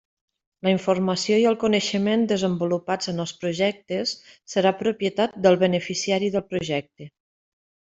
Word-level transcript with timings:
La 0.67 0.71
informació 0.75 1.37
i 1.41 1.45
el 1.49 1.57
coneixement 1.63 2.25
desenvolupats 2.33 3.13
en 3.13 3.23
els 3.27 3.35
projectes 3.45 4.17
serà 4.57 4.75
propietat 4.83 5.41
del 5.47 5.63
beneficiari 5.69 6.35
del 6.39 6.51
projecte. 6.57 7.13